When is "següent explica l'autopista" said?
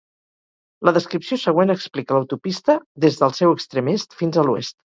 1.41-2.79